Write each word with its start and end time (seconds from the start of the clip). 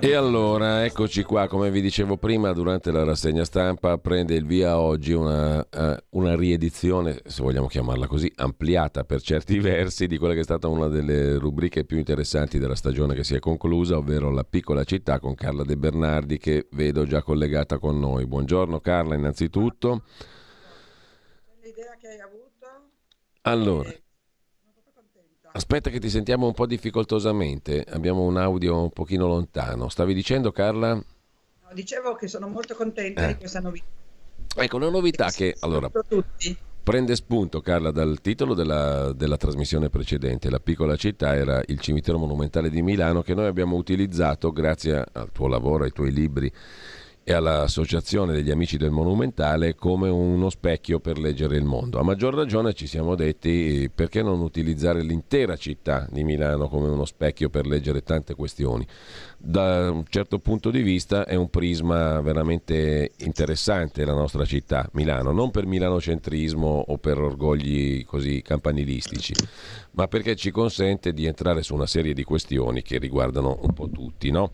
E 0.00 0.14
allora, 0.14 0.84
eccoci 0.84 1.22
qua, 1.22 1.46
come 1.46 1.70
vi 1.70 1.80
dicevo 1.80 2.16
prima, 2.16 2.52
durante 2.52 2.90
la 2.90 3.04
rassegna 3.04 3.44
stampa 3.44 3.96
prende 3.98 4.34
il 4.34 4.44
via 4.44 4.78
oggi 4.78 5.12
una, 5.12 5.66
eh, 5.68 6.04
una 6.10 6.34
riedizione, 6.36 7.20
se 7.24 7.42
vogliamo 7.42 7.66
chiamarla 7.66 8.06
così, 8.06 8.30
ampliata 8.36 9.04
per 9.04 9.22
certi 9.22 9.58
versi 9.60 10.06
di 10.06 10.18
quella 10.18 10.34
che 10.34 10.40
è 10.40 10.44
stata 10.44 10.68
una 10.68 10.88
delle 10.88 11.38
rubriche 11.38 11.84
più 11.84 11.96
interessanti 11.98 12.58
della 12.58 12.74
stagione 12.74 13.14
che 13.14 13.24
si 13.24 13.34
è 13.34 13.38
conclusa, 13.38 13.96
ovvero 13.96 14.30
La 14.30 14.44
piccola 14.44 14.84
città 14.84 15.18
con 15.18 15.34
Carla 15.34 15.64
De 15.64 15.76
Bernardi 15.76 16.38
che 16.38 16.66
vedo 16.72 17.06
già 17.06 17.22
collegata 17.22 17.78
con 17.78 17.98
noi. 17.98 18.26
Buongiorno 18.26 18.80
Carla, 18.80 19.14
innanzitutto. 19.14 20.02
L'idea 21.62 21.96
che 21.98 22.08
hai 22.08 22.20
avuto? 22.20 22.42
Allora, 23.42 23.88
Eh, 23.88 24.02
sono 24.60 24.72
proprio 24.72 24.92
contenta. 24.94 25.43
Aspetta 25.56 25.88
che 25.90 26.00
ti 26.00 26.10
sentiamo 26.10 26.46
un 26.46 26.52
po' 26.52 26.66
difficoltosamente, 26.66 27.84
abbiamo 27.90 28.22
un 28.22 28.36
audio 28.36 28.80
un 28.82 28.90
pochino 28.90 29.26
lontano. 29.28 29.88
Stavi 29.88 30.12
dicendo 30.12 30.50
Carla? 30.50 30.94
No, 30.94 31.04
dicevo 31.72 32.14
che 32.16 32.26
sono 32.26 32.48
molto 32.48 32.74
contenta 32.74 33.22
Eh. 33.24 33.26
di 33.28 33.36
questa 33.36 33.60
novità. 33.60 33.84
Ecco, 34.56 34.76
una 34.76 34.90
novità 34.90 35.30
che 35.30 35.54
allora 35.60 35.88
Per 35.88 36.04
tutti. 36.08 36.56
Prende 36.82 37.16
spunto, 37.16 37.60
Carla, 37.62 37.90
dal 37.92 38.20
titolo 38.20 38.52
della, 38.52 39.12
della 39.12 39.38
trasmissione 39.38 39.88
precedente. 39.88 40.50
La 40.50 40.58
piccola 40.58 40.96
città 40.96 41.34
era 41.34 41.62
il 41.68 41.80
cimitero 41.80 42.18
monumentale 42.18 42.68
di 42.68 42.82
Milano 42.82 43.22
che 43.22 43.32
noi 43.32 43.46
abbiamo 43.46 43.76
utilizzato 43.76 44.52
grazie 44.52 45.02
al 45.12 45.30
tuo 45.32 45.46
lavoro, 45.48 45.84
ai 45.84 45.92
tuoi 45.92 46.12
libri 46.12 46.52
e 47.24 47.32
all'associazione 47.32 48.34
degli 48.34 48.50
amici 48.50 48.76
del 48.76 48.90
monumentale 48.90 49.74
come 49.74 50.10
uno 50.10 50.50
specchio 50.50 51.00
per 51.00 51.18
leggere 51.18 51.56
il 51.56 51.64
mondo. 51.64 51.98
A 51.98 52.02
maggior 52.02 52.34
ragione 52.34 52.74
ci 52.74 52.86
siamo 52.86 53.14
detti 53.14 53.90
perché 53.92 54.22
non 54.22 54.40
utilizzare 54.40 55.02
l'intera 55.02 55.56
città 55.56 56.06
di 56.10 56.22
Milano 56.22 56.68
come 56.68 56.88
uno 56.88 57.06
specchio 57.06 57.48
per 57.48 57.66
leggere 57.66 58.02
tante 58.02 58.34
questioni. 58.34 58.86
Da 59.46 59.90
un 59.90 60.04
certo 60.08 60.38
punto 60.38 60.70
di 60.70 60.80
vista 60.80 61.26
è 61.26 61.34
un 61.34 61.50
prisma 61.50 62.18
veramente 62.22 63.12
interessante 63.18 64.06
la 64.06 64.14
nostra 64.14 64.46
città, 64.46 64.88
Milano, 64.92 65.32
non 65.32 65.50
per 65.50 65.66
milanocentrismo 65.66 66.84
o 66.88 66.96
per 66.96 67.18
orgogli 67.18 68.06
così 68.06 68.40
campanilistici, 68.40 69.34
ma 69.92 70.08
perché 70.08 70.34
ci 70.34 70.50
consente 70.50 71.12
di 71.12 71.26
entrare 71.26 71.62
su 71.62 71.74
una 71.74 71.86
serie 71.86 72.14
di 72.14 72.24
questioni 72.24 72.80
che 72.80 72.96
riguardano 72.96 73.58
un 73.60 73.74
po' 73.74 73.90
tutti, 73.90 74.30
no? 74.30 74.52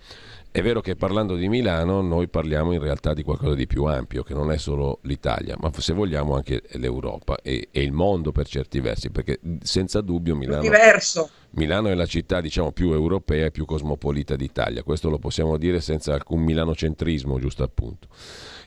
È 0.50 0.60
vero 0.60 0.80
che 0.80 0.96
parlando 0.96 1.36
di 1.36 1.48
Milano 1.48 2.00
noi 2.00 2.26
parliamo 2.26 2.72
in 2.72 2.80
realtà 2.80 3.14
di 3.14 3.22
qualcosa 3.22 3.54
di 3.54 3.68
più 3.68 3.84
ampio, 3.84 4.24
che 4.24 4.34
non 4.34 4.50
è 4.50 4.58
solo 4.58 4.98
l'Italia, 5.02 5.54
ma 5.60 5.70
se 5.72 5.92
vogliamo 5.92 6.34
anche 6.34 6.64
l'Europa 6.72 7.38
e, 7.40 7.68
e 7.70 7.80
il 7.80 7.92
mondo 7.92 8.32
per 8.32 8.48
certi 8.48 8.80
versi, 8.80 9.10
perché 9.10 9.38
senza 9.62 10.00
dubbio 10.00 10.34
Milano, 10.34 10.62
Diverso. 10.62 11.30
Milano 11.52 11.88
è 11.88 11.94
la 11.94 12.06
città 12.06 12.40
diciamo, 12.40 12.70
più 12.72 12.92
europea 12.92 13.46
e 13.46 13.50
più 13.50 13.64
cosmopolita 13.64 14.36
d'Italia, 14.36 14.82
questo 14.82 15.10
lo 15.10 15.18
possiamo 15.18 15.56
dire 15.56 15.80
senza 15.80 16.14
alcun 16.14 16.42
milanocentrismo, 16.42 17.38
giusto 17.38 17.62
appunto. 17.62 18.08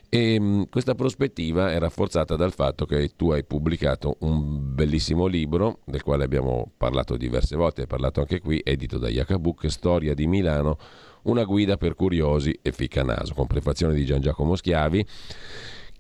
E 0.10 0.40
mh, 0.40 0.70
questa 0.70 0.94
prospettiva 0.94 1.72
è 1.72 1.80
rafforzata 1.80 2.36
dal 2.36 2.54
fatto 2.54 2.86
che 2.86 3.14
tu 3.16 3.32
hai 3.32 3.44
pubblicato 3.44 4.18
un 4.20 4.76
bellissimo 4.76 5.26
libro, 5.26 5.80
del 5.86 6.04
quale 6.04 6.24
abbiamo 6.24 6.72
parlato 6.78 7.18
diverse 7.18 7.56
volte, 7.56 7.82
hai 7.82 7.88
parlato 7.88 8.20
anche 8.20 8.40
qui, 8.40 8.62
edito 8.64 8.98
da 8.98 9.10
Iacabuc, 9.10 9.72
Storia 9.72 10.14
di 10.14 10.28
Milano, 10.28 10.78
una 11.24 11.46
guida 11.46 11.78
per 11.78 11.96
curiosi 11.96 12.60
e 12.62 12.72
ficcanaso, 12.72 13.34
con 13.34 13.48
prefazione 13.48 13.94
di 13.94 14.06
Gian 14.06 14.22
Giacomo 14.22 14.56
Schiavi, 14.56 15.06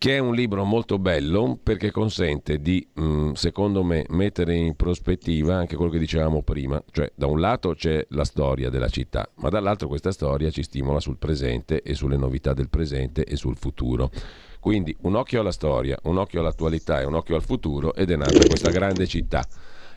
che 0.04 0.18
è 0.18 0.20
un 0.20 0.36
libro 0.36 0.66
molto 0.66 1.00
bello 1.00 1.58
perché 1.64 1.90
consente 1.90 2.60
di, 2.60 2.86
mh, 2.94 3.32
secondo 3.36 3.84
me, 3.84 4.04
mettere 4.10 4.54
in 4.54 4.76
prospettiva 4.76 5.56
anche 5.56 5.78
quello 5.78 5.90
che 5.90 5.98
dicevamo 5.98 6.42
prima, 6.42 6.84
cioè 6.92 7.10
da 7.16 7.26
un 7.26 7.40
lato 7.40 7.74
c'è 7.74 8.06
la 8.10 8.26
storia 8.26 8.70
della 8.70 8.90
città, 8.90 9.26
ma 9.36 9.48
dall'altro 9.48 9.88
questa 9.88 10.12
storia 10.12 10.52
ci 10.52 10.62
stimola 10.62 11.00
sul 11.00 11.16
presente 11.16 11.82
e 11.84 11.94
sulle 11.94 12.18
novità 12.18 12.52
del 12.52 12.68
presente 12.68 13.24
e 13.24 13.38
sul 13.38 13.56
futuro. 13.56 14.12
Quindi 14.60 14.94
un 15.04 15.16
occhio 15.16 15.40
alla 15.40 15.54
storia, 15.54 15.98
un 16.04 16.18
occhio 16.18 16.42
all'attualità 16.42 17.00
e 17.00 17.06
un 17.06 17.14
occhio 17.14 17.38
al 17.38 17.42
futuro 17.42 17.96
ed 17.96 18.12
è 18.12 18.18
nata 18.18 18.46
questa 18.46 18.72
grande 18.72 19.08
città. 19.08 19.48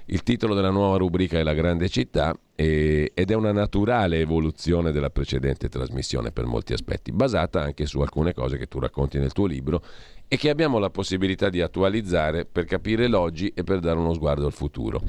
Il 0.09 0.23
titolo 0.23 0.55
della 0.55 0.71
nuova 0.71 0.99
rubrica 0.99 1.37
è 1.37 1.43
La 1.43 1.53
grande 1.53 1.89
città 1.89 2.33
e- 2.55 3.11
ed 3.13 3.31
è 3.33 3.35
una 3.35 3.51
naturale 3.51 4.21
evoluzione 4.21 4.93
della 4.93 5.11
precedente 5.11 5.69
trasmissione 5.69 6.31
per 6.31 6.45
molti 6.45 6.73
aspetti, 6.73 7.11
basata 7.11 7.61
anche 7.61 7.87
su 7.87 7.99
alcune 8.01 8.33
cose 8.33 8.57
che 8.57 8.69
tu 8.69 8.79
racconti 8.79 9.19
nel 9.19 9.33
tuo 9.33 9.47
libro 9.47 9.83
e 10.29 10.37
che 10.37 10.49
abbiamo 10.49 10.79
la 10.79 10.91
possibilità 10.91 11.49
di 11.49 11.61
attualizzare 11.61 12.45
per 12.45 12.67
capire 12.67 13.09
l'oggi 13.09 13.53
e 13.53 13.65
per 13.65 13.81
dare 13.81 13.99
uno 13.99 14.15
sguardo 14.15 14.47
al 14.47 14.53
futuro. 14.53 15.03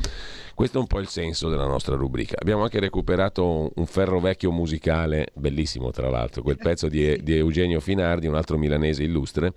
Questo 0.56 0.80
è 0.80 0.82
un 0.82 0.88
po' 0.88 1.00
il 1.00 1.08
senso 1.08 1.48
della 1.48 1.68
nostra 1.68 1.96
rubrica. 1.96 2.36
Abbiamo 2.40 2.64
anche 2.64 2.80
recuperato 2.80 3.72
un 3.76 3.86
ferro 3.86 4.20
vecchio 4.20 4.52
musicale, 4.52 5.28
bellissimo 5.36 5.92
tra 5.92 6.10
l'altro, 6.10 6.42
quel 6.42 6.58
pezzo 6.58 6.88
di, 6.88 7.22
di 7.22 7.36
Eugenio 7.36 7.80
Finardi, 7.80 8.26
un 8.26 8.36
altro 8.36 8.58
milanese 8.58 9.04
illustre, 9.04 9.54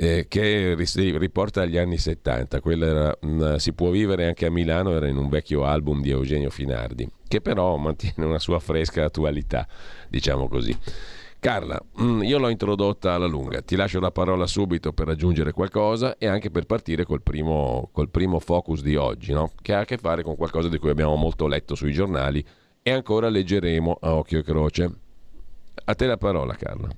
eh, 0.00 0.26
che 0.28 0.76
riporta 0.76 1.62
agli 1.62 1.76
anni 1.76 1.98
70. 1.98 2.60
Quella 2.60 2.86
era, 2.86 3.18
mh, 3.20 3.56
si 3.56 3.72
può 3.72 3.90
vivere 3.90 4.26
anche 4.26 4.46
a 4.46 4.50
Milano, 4.50 4.94
era 4.94 5.08
in 5.08 5.16
un 5.16 5.28
vecchio 5.28 5.64
album 5.64 6.00
di 6.00 6.10
Eugenio 6.10 6.50
Finardi, 6.50 7.10
che 7.26 7.40
però 7.40 7.76
mantiene 7.76 8.24
una 8.24 8.38
sua 8.38 8.60
fresca 8.60 9.04
attualità, 9.04 9.66
diciamo 10.08 10.46
così. 10.46 10.76
Carla, 11.40 11.80
mh, 11.96 12.22
io 12.22 12.38
l'ho 12.38 12.48
introdotta 12.48 13.14
alla 13.14 13.26
lunga, 13.26 13.60
ti 13.60 13.74
lascio 13.74 13.98
la 13.98 14.12
parola 14.12 14.46
subito 14.46 14.92
per 14.92 15.08
aggiungere 15.08 15.50
qualcosa 15.50 16.16
e 16.16 16.28
anche 16.28 16.50
per 16.50 16.66
partire 16.66 17.04
col 17.04 17.22
primo, 17.22 17.88
col 17.92 18.08
primo 18.08 18.38
focus 18.38 18.82
di 18.82 18.94
oggi, 18.94 19.32
no? 19.32 19.50
che 19.60 19.74
ha 19.74 19.80
a 19.80 19.84
che 19.84 19.98
fare 19.98 20.22
con 20.22 20.36
qualcosa 20.36 20.68
di 20.68 20.78
cui 20.78 20.90
abbiamo 20.90 21.16
molto 21.16 21.48
letto 21.48 21.74
sui 21.74 21.92
giornali 21.92 22.44
e 22.82 22.90
ancora 22.92 23.28
leggeremo 23.28 23.98
a 24.00 24.14
occhio 24.14 24.38
e 24.38 24.42
croce. 24.44 24.92
A 25.84 25.94
te 25.94 26.06
la 26.06 26.16
parola, 26.16 26.54
Carla. 26.54 26.88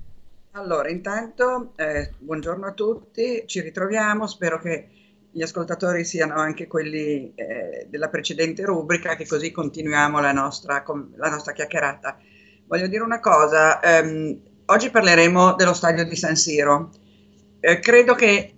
Allora, 0.53 0.89
intanto, 0.89 1.71
eh, 1.77 2.11
buongiorno 2.19 2.65
a 2.65 2.73
tutti, 2.73 3.43
ci 3.45 3.61
ritroviamo, 3.61 4.27
spero 4.27 4.59
che 4.59 4.89
gli 5.31 5.41
ascoltatori 5.41 6.03
siano 6.03 6.33
anche 6.35 6.67
quelli 6.67 7.31
eh, 7.35 7.87
della 7.89 8.09
precedente 8.09 8.65
rubrica, 8.65 9.15
che 9.15 9.25
così 9.25 9.49
continuiamo 9.49 10.19
la 10.19 10.33
nostra, 10.33 10.83
la 11.15 11.29
nostra 11.29 11.53
chiacchierata. 11.53 12.17
Voglio 12.67 12.87
dire 12.87 13.01
una 13.01 13.21
cosa, 13.21 13.79
ehm, 13.79 14.41
oggi 14.65 14.89
parleremo 14.89 15.53
dello 15.55 15.73
stadio 15.73 16.03
di 16.03 16.17
San 16.17 16.35
Siro. 16.35 16.89
Eh, 17.61 17.79
credo 17.79 18.13
che 18.13 18.53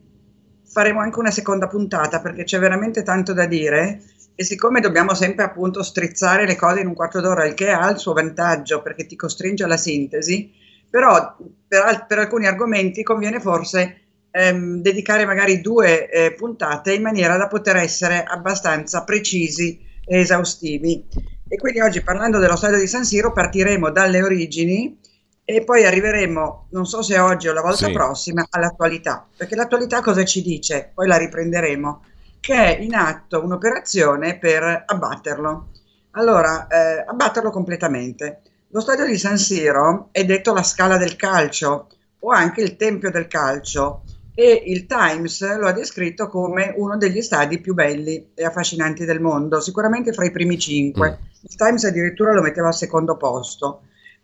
faremo 0.66 1.00
anche 1.00 1.20
una 1.20 1.30
seconda 1.30 1.68
puntata 1.68 2.22
perché 2.22 2.44
c'è 2.44 2.58
veramente 2.58 3.04
tanto 3.04 3.34
da 3.34 3.46
dire 3.46 4.02
e 4.34 4.44
siccome 4.44 4.80
dobbiamo 4.80 5.14
sempre 5.14 5.44
appunto 5.44 5.84
strizzare 5.84 6.48
le 6.48 6.56
cose 6.56 6.80
in 6.80 6.88
un 6.88 6.96
quarto 6.96 7.22
d'ora, 7.22 7.46
il 7.46 7.54
che 7.54 7.70
ha 7.70 7.88
il 7.92 8.00
suo 8.00 8.14
vantaggio 8.14 8.82
perché 8.82 9.06
ti 9.06 9.16
costringe 9.16 9.64
alla 9.64 9.78
sintesi, 9.78 10.63
però 10.94 11.36
per, 11.68 12.06
per 12.08 12.20
alcuni 12.20 12.46
argomenti 12.46 13.02
conviene 13.02 13.40
forse 13.40 14.02
ehm, 14.30 14.80
dedicare 14.82 15.26
magari 15.26 15.60
due 15.60 16.08
eh, 16.08 16.34
puntate 16.34 16.94
in 16.94 17.02
maniera 17.02 17.36
da 17.36 17.48
poter 17.48 17.78
essere 17.78 18.24
abbastanza 18.24 19.04
precisi 19.04 19.84
e 20.06 20.20
esaustivi. 20.20 21.04
E 21.48 21.58
quindi 21.58 21.82
oggi 21.82 22.04
parlando 22.04 22.38
dello 22.38 22.56
stadio 22.56 22.78
di 22.78 22.86
San 22.88 23.06
Siro 23.06 23.32
partiremo 23.32 23.90
dalle 23.90 24.22
origini 24.22 25.00
e 25.44 25.64
poi 25.64 25.84
arriveremo, 25.86 26.68
non 26.70 26.86
so 26.86 27.02
se 27.02 27.18
oggi 27.20 27.48
o 27.48 27.54
la 27.54 27.62
volta 27.62 27.88
Sì. 27.88 27.92
prossima, 27.92 28.46
all'attualità, 28.50 29.28
perché 29.36 29.56
l'attualità 29.56 30.02
cosa 30.02 30.24
ci 30.24 30.42
dice? 30.44 30.92
Poi 30.94 31.08
la 31.08 31.18
riprenderemo, 31.18 32.04
che 32.40 32.54
è 32.56 32.80
in 32.82 32.94
atto 32.94 33.44
un'operazione 33.44 34.38
per 34.38 34.84
abbatterlo. 34.86 35.70
Allora, 36.12 36.68
eh, 36.68 37.04
abbatterlo 37.08 37.50
completamente. 37.50 38.42
Lo 38.74 38.80
stadio 38.80 39.06
di 39.06 39.20
San 39.20 39.38
Siro 39.38 40.10
è 40.12 40.26
detto 40.26 40.52
la 40.52 40.64
scala 40.64 40.98
del 40.98 41.16
calcio 41.16 41.90
o 42.22 42.32
anche 42.32 42.62
il 42.62 42.76
tempio 42.76 43.12
del 43.12 43.28
calcio 43.28 44.02
e 44.34 44.64
il 44.66 44.88
Times 44.88 45.58
lo 45.60 45.68
ha 45.68 45.72
descritto 45.74 46.28
come 46.28 46.74
uno 46.76 46.98
degli 46.98 47.22
stadi 47.22 47.62
più 47.62 47.76
belli 47.76 48.32
e 48.34 48.44
affascinanti 48.44 49.06
del 49.06 49.22
mondo, 49.22 49.62
sicuramente 49.62 50.12
fra 50.12 50.26
i 50.26 50.32
primi 50.32 50.58
cinque. 50.58 51.20
Il 51.42 51.56
Times 51.56 51.84
addirittura 51.84 52.34
lo 52.34 52.42
metteva 52.42 52.70
al 52.70 52.74
secondo 52.74 53.16
posto 53.16 53.84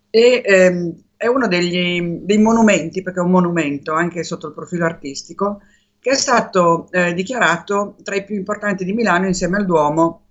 e 0.09 0.41
ehm, 0.43 0.95
è 1.15 1.27
uno 1.27 1.47
degli, 1.47 2.01
dei 2.23 2.39
monumenti, 2.39 3.03
perché 3.03 3.19
è 3.19 3.23
un 3.23 3.29
monumento 3.29 3.93
anche 3.93 4.23
sotto 4.23 4.47
il 4.47 4.53
profilo 4.53 4.85
artistico, 4.85 5.61
che 5.99 6.09
è 6.09 6.15
stato 6.15 6.87
eh, 6.89 7.13
dichiarato 7.13 7.97
tra 8.01 8.15
i 8.15 8.25
più 8.25 8.33
importanti 8.33 8.83
di 8.83 8.93
Milano 8.93 9.27
insieme 9.27 9.57
al 9.57 9.67
Duomo 9.67 10.23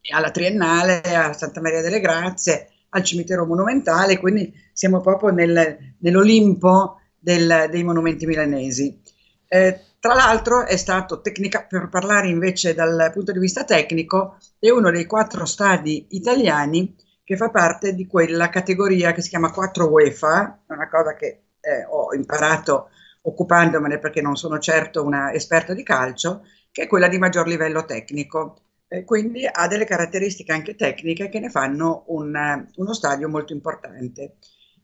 e 0.00 0.14
alla 0.14 0.30
Triennale, 0.30 1.00
a 1.00 1.32
Santa 1.32 1.60
Maria 1.60 1.82
delle 1.82 1.98
Grazie, 1.98 2.68
al 2.90 3.02
cimitero 3.04 3.44
monumentale, 3.46 4.18
quindi 4.18 4.52
siamo 4.72 5.00
proprio 5.00 5.30
nel- 5.30 5.94
nell'Olimpo 5.98 7.00
del- 7.18 7.68
dei 7.70 7.82
monumenti 7.84 8.26
milanesi. 8.26 9.00
Eh, 9.48 9.80
Tra 10.00 10.14
l'altro 10.14 10.64
è 10.64 10.76
stato, 10.76 11.20
tecnica, 11.20 11.64
per 11.64 11.88
parlare 11.88 12.28
invece 12.28 12.72
dal 12.72 13.10
punto 13.12 13.32
di 13.32 13.40
vista 13.40 13.64
tecnico, 13.64 14.36
è 14.60 14.70
uno 14.70 14.92
dei 14.92 15.06
quattro 15.06 15.44
stadi 15.44 16.06
italiani 16.10 16.94
che 17.24 17.36
fa 17.36 17.50
parte 17.50 17.94
di 17.96 18.06
quella 18.06 18.48
categoria 18.48 19.10
che 19.12 19.22
si 19.22 19.28
chiama 19.28 19.50
4 19.50 19.88
UEFA, 19.90 20.60
una 20.68 20.88
cosa 20.88 21.14
che 21.14 21.26
eh, 21.60 21.84
ho 21.90 22.14
imparato 22.14 22.90
occupandomene 23.22 23.98
perché 23.98 24.22
non 24.22 24.36
sono 24.36 24.58
certo 24.60 25.04
una 25.04 25.32
esperta 25.32 25.74
di 25.74 25.82
calcio, 25.82 26.44
che 26.70 26.82
è 26.82 26.86
quella 26.86 27.08
di 27.08 27.18
maggior 27.18 27.48
livello 27.48 27.84
tecnico. 27.84 28.60
Eh, 28.88 29.04
quindi 29.04 29.46
ha 29.50 29.68
delle 29.68 29.84
caratteristiche 29.84 30.52
anche 30.52 30.74
tecniche 30.74 31.28
che 31.28 31.40
ne 31.40 31.50
fanno 31.50 32.04
un, 32.08 32.66
uno 32.76 32.94
stadio 32.94 33.28
molto 33.28 33.52
importante. 33.52 34.36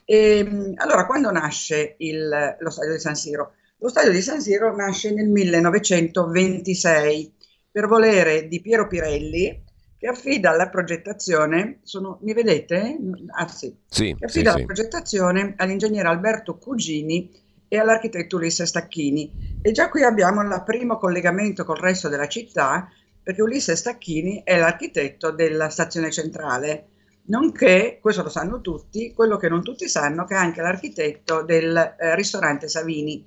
E, 0.04 0.38
ehm, 0.38 0.74
allora, 0.76 1.06
quando 1.06 1.30
nasce 1.30 1.94
il, 1.98 2.56
lo 2.58 2.70
stadio 2.70 2.92
di 2.92 2.98
San 2.98 3.16
Siro? 3.16 3.54
Lo 3.78 3.88
stadio 3.88 4.12
di 4.12 4.20
San 4.20 4.40
Siro 4.40 4.74
nasce 4.76 5.12
nel 5.12 5.28
1926 5.28 7.32
per 7.70 7.88
volere 7.88 8.46
di 8.46 8.60
Piero 8.60 8.86
Pirelli, 8.86 9.62
che 9.96 10.06
affida 10.06 10.54
la 10.54 10.68
progettazione, 10.68 11.80
sono, 11.82 12.18
mi 12.22 12.34
vedete? 12.34 12.98
Ah 13.36 13.48
sì, 13.48 13.74
sì 13.88 14.14
che 14.18 14.26
affida 14.26 14.52
sì, 14.52 14.58
la 14.58 14.64
progettazione 14.64 15.54
all'ingegnere 15.56 16.08
Alberto 16.08 16.58
Cugini 16.58 17.30
e 17.66 17.78
all'architetto 17.78 18.36
Ulisse 18.36 18.66
Stacchini. 18.66 19.58
E 19.62 19.72
già 19.72 19.88
qui 19.88 20.02
abbiamo 20.02 20.42
il 20.42 20.62
primo 20.64 20.98
collegamento 20.98 21.64
col 21.64 21.78
resto 21.78 22.08
della 22.08 22.28
città, 22.28 22.88
perché 23.24 23.42
Ulisse 23.42 23.74
Stacchini 23.74 24.42
è 24.44 24.58
l'architetto 24.58 25.32
della 25.32 25.70
stazione 25.70 26.12
centrale, 26.12 26.88
nonché, 27.26 27.98
questo 28.00 28.22
lo 28.22 28.28
sanno 28.28 28.60
tutti, 28.60 29.12
quello 29.14 29.38
che 29.38 29.48
non 29.48 29.64
tutti 29.64 29.88
sanno, 29.88 30.26
che 30.26 30.34
è 30.34 30.38
anche 30.38 30.60
l'architetto 30.60 31.42
del 31.42 31.74
eh, 31.98 32.14
ristorante 32.14 32.68
Savini 32.68 33.26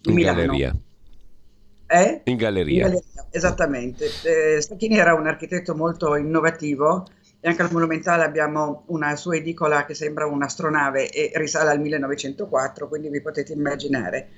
di 0.00 0.08
in 0.08 0.14
Milano. 0.14 0.38
Galleria. 0.38 0.76
Eh? 1.88 2.20
In 2.24 2.36
galleria. 2.36 2.86
In 2.86 2.92
galleria 2.92 3.26
esattamente. 3.32 4.06
Eh, 4.22 4.60
Stacchini 4.60 4.96
era 4.96 5.14
un 5.14 5.26
architetto 5.26 5.74
molto 5.74 6.14
innovativo 6.14 7.06
e 7.40 7.48
anche 7.48 7.62
al 7.62 7.72
Monumentale 7.72 8.22
abbiamo 8.22 8.84
una 8.88 9.16
sua 9.16 9.34
edicola 9.34 9.84
che 9.84 9.94
sembra 9.94 10.26
un'astronave 10.26 11.10
e 11.10 11.32
risale 11.34 11.70
al 11.70 11.80
1904, 11.80 12.86
quindi 12.86 13.08
vi 13.08 13.20
potete 13.20 13.52
immaginare. 13.52 14.28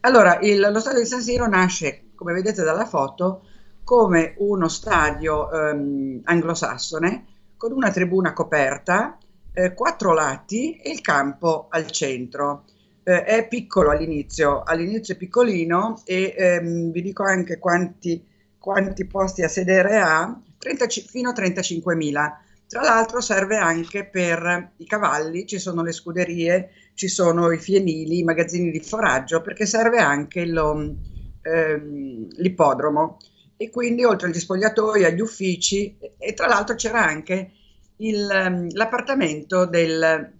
Allora, 0.00 0.40
il, 0.40 0.58
lo 0.58 0.80
stadio 0.80 1.00
di 1.00 1.06
San 1.06 1.20
Siro 1.20 1.46
nasce, 1.46 2.06
come 2.16 2.32
vedete 2.32 2.64
dalla 2.64 2.86
foto, 2.86 3.47
come 3.88 4.34
uno 4.36 4.68
stadio 4.68 5.50
ehm, 5.50 6.20
anglosassone 6.24 7.24
con 7.56 7.72
una 7.72 7.90
tribuna 7.90 8.34
coperta, 8.34 9.16
eh, 9.54 9.72
quattro 9.72 10.12
lati 10.12 10.76
e 10.76 10.90
il 10.90 11.00
campo 11.00 11.68
al 11.70 11.90
centro. 11.90 12.64
Eh, 13.02 13.24
è 13.24 13.48
piccolo 13.48 13.90
all'inizio, 13.90 14.62
all'inizio 14.62 15.14
è 15.14 15.16
piccolino 15.16 16.02
e 16.04 16.34
ehm, 16.36 16.90
vi 16.90 17.00
dico 17.00 17.22
anche 17.22 17.58
quanti, 17.58 18.22
quanti, 18.58 19.06
posti 19.06 19.42
a 19.42 19.48
sedere 19.48 19.96
ha, 19.96 20.38
30, 20.58 20.86
fino 21.06 21.30
a 21.30 21.32
35.000. 21.32 22.32
Tra 22.66 22.82
l'altro 22.82 23.22
serve 23.22 23.56
anche 23.56 24.04
per 24.04 24.72
i 24.76 24.84
cavalli, 24.84 25.46
ci 25.46 25.58
sono 25.58 25.82
le 25.82 25.92
scuderie, 25.92 26.72
ci 26.92 27.08
sono 27.08 27.50
i 27.52 27.58
fienili, 27.58 28.18
i 28.18 28.24
magazzini 28.24 28.70
di 28.70 28.80
foraggio, 28.80 29.40
perché 29.40 29.64
serve 29.64 29.96
anche 29.96 30.44
lo, 30.44 30.94
ehm, 31.40 32.26
l'ippodromo 32.36 33.16
e 33.58 33.70
quindi 33.70 34.04
oltre 34.04 34.28
agli 34.28 34.38
spogliatoi, 34.38 35.04
agli 35.04 35.20
uffici 35.20 35.98
e 36.16 36.32
tra 36.32 36.46
l'altro 36.46 36.76
c'era 36.76 37.04
anche 37.04 37.50
il, 37.96 38.30
ehm, 38.30 38.68
l'appartamento 38.74 39.66
del, 39.66 40.32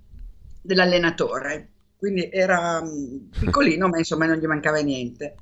dell'allenatore, 0.62 1.68
quindi 1.96 2.30
era 2.30 2.80
mm, 2.80 3.30
piccolino 3.40 3.88
ma 3.88 3.98
insomma 3.98 4.26
non 4.26 4.36
gli 4.36 4.46
mancava 4.46 4.78
niente. 4.78 5.34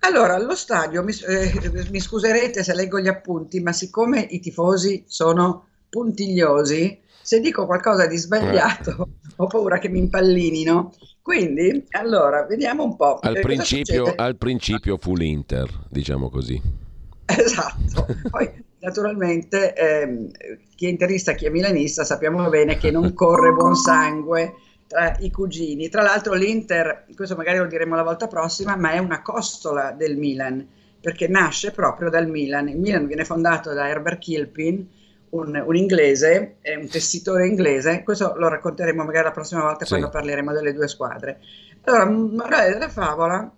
Allora, 0.00 0.34
allo 0.34 0.56
stadio, 0.56 1.02
mi, 1.02 1.12
eh, 1.12 1.88
mi 1.90 2.00
scuserete 2.00 2.62
se 2.62 2.74
leggo 2.74 3.00
gli 3.00 3.08
appunti, 3.08 3.60
ma 3.60 3.72
siccome 3.72 4.20
i 4.20 4.40
tifosi 4.40 5.04
sono 5.06 5.68
puntigliosi, 5.88 7.00
se 7.22 7.40
dico 7.40 7.64
qualcosa 7.64 8.06
di 8.06 8.18
sbagliato 8.18 9.08
ho 9.36 9.46
paura 9.46 9.78
che 9.78 9.88
mi 9.88 10.00
impallinino. 10.00 10.92
Quindi, 11.22 11.86
allora, 11.92 12.44
vediamo 12.44 12.84
un 12.84 12.96
po'. 12.96 13.18
Al, 13.20 13.40
principio, 13.40 14.12
al 14.14 14.36
principio 14.36 14.98
fu 14.98 15.16
l'Inter, 15.16 15.70
diciamo 15.88 16.28
così. 16.28 16.60
Esatto, 17.36 18.06
poi 18.30 18.50
naturalmente 18.80 19.72
ehm, 19.74 20.30
chi 20.74 20.86
è 20.86 20.88
interista, 20.88 21.32
chi 21.32 21.46
è 21.46 21.50
milanista 21.50 22.04
sappiamo 22.04 22.48
bene 22.48 22.76
che 22.76 22.90
non 22.90 23.14
corre 23.14 23.52
buon 23.52 23.74
sangue 23.74 24.54
tra 24.86 25.16
i 25.20 25.30
cugini. 25.30 25.88
Tra 25.88 26.02
l'altro 26.02 26.34
l'Inter, 26.34 27.06
questo 27.14 27.34
magari 27.34 27.58
lo 27.58 27.66
diremo 27.66 27.94
la 27.94 28.02
volta 28.02 28.26
prossima, 28.26 28.76
ma 28.76 28.92
è 28.92 28.98
una 28.98 29.22
costola 29.22 29.92
del 29.92 30.16
Milan, 30.16 30.66
perché 31.00 31.26
nasce 31.28 31.70
proprio 31.70 32.10
dal 32.10 32.28
Milan. 32.28 32.68
Il 32.68 32.78
Milan 32.78 33.06
viene 33.06 33.24
fondato 33.24 33.72
da 33.72 33.88
Herbert 33.88 34.18
Kilpin, 34.18 34.86
un, 35.30 35.62
un 35.66 35.76
inglese, 35.76 36.56
un 36.78 36.88
tessitore 36.88 37.46
inglese, 37.46 38.02
questo 38.02 38.34
lo 38.36 38.48
racconteremo 38.48 39.02
magari 39.02 39.24
la 39.24 39.32
prossima 39.32 39.62
volta 39.62 39.84
sì. 39.84 39.90
quando 39.92 40.10
parleremo 40.10 40.52
delle 40.52 40.72
due 40.72 40.88
squadre. 40.88 41.40
Allora, 41.84 42.08
morale 42.08 42.72
della 42.72 42.88
favola, 42.88 43.50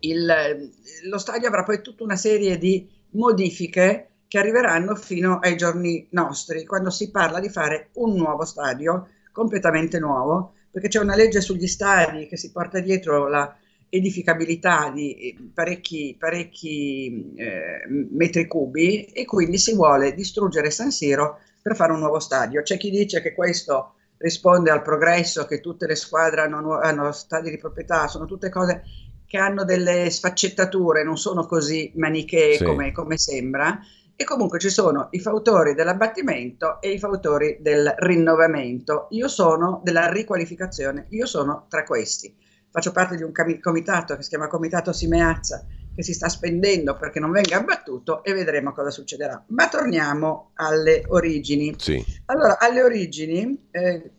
il, 0.00 0.70
lo 1.04 1.18
stadio 1.18 1.48
avrà 1.48 1.62
poi 1.62 1.80
tutta 1.80 2.04
una 2.04 2.16
serie 2.16 2.58
di 2.58 2.88
modifiche 3.10 4.08
che 4.28 4.38
arriveranno 4.38 4.94
fino 4.94 5.38
ai 5.38 5.56
giorni 5.56 6.06
nostri, 6.10 6.66
quando 6.66 6.90
si 6.90 7.10
parla 7.10 7.40
di 7.40 7.48
fare 7.48 7.88
un 7.94 8.14
nuovo 8.14 8.44
stadio 8.44 9.08
completamente 9.32 9.98
nuovo, 9.98 10.52
perché 10.70 10.88
c'è 10.88 11.00
una 11.00 11.16
legge 11.16 11.40
sugli 11.40 11.66
stadi 11.66 12.26
che 12.26 12.36
si 12.36 12.52
porta 12.52 12.78
dietro 12.80 13.28
la 13.28 13.56
edificabilità 13.88 14.90
di 14.94 15.50
parecchi, 15.54 16.14
parecchi 16.18 17.32
eh, 17.36 17.86
metri 18.10 18.46
cubi 18.46 19.04
e 19.04 19.24
quindi 19.24 19.56
si 19.56 19.74
vuole 19.74 20.12
distruggere 20.12 20.70
San 20.70 20.90
Siro 20.90 21.38
per 21.62 21.74
fare 21.74 21.92
un 21.92 22.00
nuovo 22.00 22.18
stadio. 22.18 22.60
C'è 22.60 22.76
chi 22.76 22.90
dice 22.90 23.22
che 23.22 23.32
questo 23.32 23.94
risponde 24.18 24.70
al 24.70 24.82
progresso, 24.82 25.46
che 25.46 25.60
tutte 25.60 25.86
le 25.86 25.94
squadre 25.94 26.42
hanno, 26.42 26.78
hanno 26.78 27.12
stadi 27.12 27.48
di 27.50 27.56
proprietà, 27.56 28.08
sono 28.08 28.26
tutte 28.26 28.50
cose 28.50 28.82
che 29.28 29.36
hanno 29.36 29.64
delle 29.64 30.08
sfaccettature, 30.08 31.04
non 31.04 31.18
sono 31.18 31.46
così 31.46 31.92
manichee 31.96 32.56
sì. 32.56 32.64
come, 32.64 32.92
come 32.92 33.18
sembra, 33.18 33.78
e 34.16 34.24
comunque 34.24 34.58
ci 34.58 34.70
sono 34.70 35.08
i 35.10 35.20
fautori 35.20 35.74
dell'abbattimento 35.74 36.80
e 36.80 36.90
i 36.92 36.98
fautori 36.98 37.58
del 37.60 37.94
rinnovamento. 37.98 39.06
Io 39.10 39.28
sono 39.28 39.80
della 39.84 40.10
riqualificazione, 40.10 41.06
io 41.10 41.26
sono 41.26 41.66
tra 41.68 41.84
questi. 41.84 42.34
Faccio 42.70 42.90
parte 42.90 43.16
di 43.16 43.22
un 43.22 43.30
comitato 43.60 44.16
che 44.16 44.22
si 44.22 44.30
chiama 44.30 44.48
Comitato 44.48 44.92
Simeazza, 44.92 45.64
che 45.94 46.02
si 46.02 46.14
sta 46.14 46.28
spendendo 46.28 46.96
perché 46.96 47.20
non 47.20 47.30
venga 47.30 47.58
abbattuto 47.58 48.24
e 48.24 48.32
vedremo 48.32 48.72
cosa 48.72 48.90
succederà. 48.90 49.44
Ma 49.48 49.68
torniamo 49.68 50.52
alle 50.54 51.04
origini. 51.08 51.74
Sì. 51.76 52.02
Allora, 52.26 52.58
alle 52.58 52.82
origini 52.82 53.68
eh, 53.70 54.10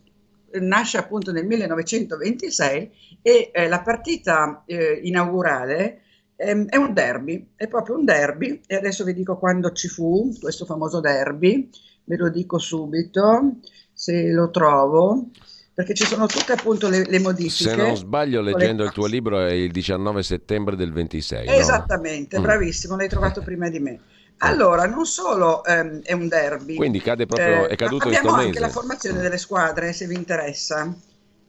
nasce 0.60 0.98
appunto 0.98 1.32
nel 1.32 1.46
1926 1.46 2.90
e 3.22 3.50
eh, 3.52 3.68
la 3.68 3.80
partita 3.82 4.62
eh, 4.66 5.00
inaugurale 5.02 6.00
ehm, 6.36 6.66
è 6.66 6.76
un 6.76 6.92
derby, 6.92 7.50
è 7.54 7.68
proprio 7.68 7.96
un 7.96 8.04
derby 8.04 8.60
e 8.66 8.76
adesso 8.76 9.04
vi 9.04 9.14
dico 9.14 9.38
quando 9.38 9.72
ci 9.72 9.88
fu 9.88 10.32
questo 10.40 10.64
famoso 10.64 11.00
derby, 11.00 11.68
ve 12.04 12.16
lo 12.16 12.28
dico 12.28 12.58
subito 12.58 13.56
se 13.92 14.28
lo 14.30 14.50
trovo 14.50 15.28
perché 15.72 15.94
ci 15.94 16.04
sono 16.04 16.26
tutte 16.26 16.52
appunto 16.52 16.90
le, 16.90 17.04
le 17.04 17.18
modifiche. 17.20 17.70
Se 17.70 17.76
non 17.76 17.96
sbaglio, 17.96 18.42
leggendo 18.42 18.84
il 18.84 18.90
tuo 18.90 19.06
libro, 19.06 19.40
è 19.40 19.52
il 19.52 19.70
19 19.70 20.22
settembre 20.22 20.76
del 20.76 20.92
26. 20.92 21.48
Esattamente, 21.48 22.36
no? 22.36 22.42
Mm. 22.42 22.44
bravissimo, 22.44 22.96
l'hai 22.96 23.08
trovato 23.08 23.40
prima 23.40 23.70
di 23.70 23.78
me. 23.78 24.00
Allora, 24.42 24.86
non 24.86 25.04
solo 25.04 25.62
ehm, 25.64 26.00
è 26.02 26.12
un 26.12 26.28
derby, 26.28 26.76
quindi 26.76 27.00
cade 27.00 27.26
proprio, 27.26 27.66
eh, 27.66 27.68
è 27.68 27.76
caduto 27.76 28.08
in 28.08 28.14
abbiamo 28.14 28.36
anche 28.36 28.58
la 28.58 28.70
formazione 28.70 29.20
delle 29.20 29.36
squadre, 29.36 29.92
se 29.92 30.06
vi 30.06 30.14
interessa. 30.14 30.94